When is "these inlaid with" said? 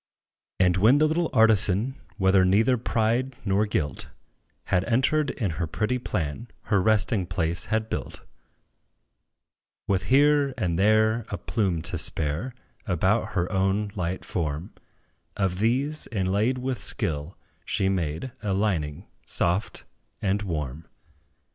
15.59-16.83